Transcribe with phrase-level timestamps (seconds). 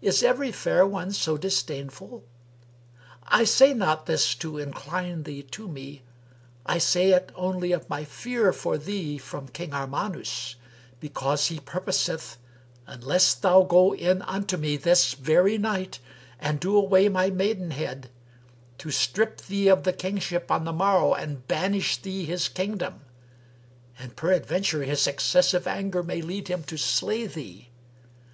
[0.00, 2.24] Is every fair one so disdainful?
[3.24, 6.00] I say not this to incline thee to me;
[6.64, 10.54] I say it only of my fear for thee from King Armanus;
[10.98, 12.38] because he purposeth,
[12.86, 15.98] unless thou go in unto me this very night,
[16.40, 18.08] and do away my maidenhead,
[18.78, 23.00] to strip thee of the kingship on the morrow and banish thee his kingdom;
[23.98, 27.68] and peradventure his excessive anger may lead him to slay thee.